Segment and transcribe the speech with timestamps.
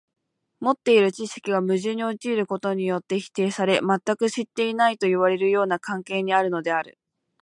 [0.61, 6.97] 持っている知識が矛盾に陥ることによって否定され、全く知っていないといわれるような関係にあるのである。